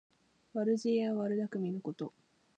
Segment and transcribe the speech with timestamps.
[0.55, 2.11] 悪知恵や悪だくみのこと。